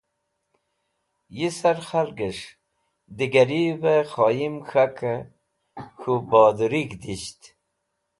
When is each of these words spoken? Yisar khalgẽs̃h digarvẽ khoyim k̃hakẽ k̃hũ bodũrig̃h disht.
Yisar 1.37 1.77
khalgẽs̃h 1.89 2.47
digarvẽ 3.17 3.97
khoyim 4.11 4.55
k̃hakẽ 4.67 5.17
k̃hũ 5.99 6.21
bodũrig̃h 6.29 6.95
disht. 7.01 7.41